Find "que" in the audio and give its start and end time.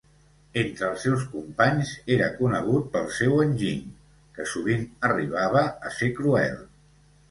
4.41-4.51